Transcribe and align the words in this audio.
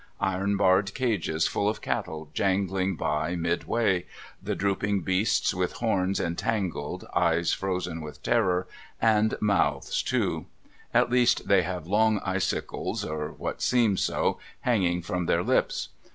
Iron 0.19 0.57
barred 0.57 0.95
cages 0.95 1.45
full 1.45 1.69
of 1.69 1.79
cattle 1.79 2.31
jangling 2.33 2.95
by 2.95 3.35
midway, 3.35 4.07
the 4.41 4.55
drooping 4.55 5.01
beasts 5.01 5.53
with 5.53 5.73
horns 5.73 6.19
entangled, 6.19 7.05
eyes 7.15 7.53
frozen 7.53 8.01
with 8.01 8.23
terror, 8.23 8.65
and 8.99 9.35
mouths 9.39 10.01
too: 10.01 10.47
at 10.91 11.11
least 11.11 11.47
they 11.47 11.61
have 11.61 11.85
long 11.85 12.19
icicles 12.25 13.05
(or 13.05 13.27
what 13.33 13.61
seem 13.61 13.95
so) 13.95 14.39
hanging 14.63 15.03
from 15.03 15.27
their 15.27 15.43
lips. 15.43 15.89